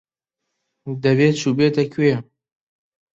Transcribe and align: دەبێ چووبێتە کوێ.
دەبێ 1.03 1.27
چووبێتە 1.39 1.83
کوێ. 1.93 2.15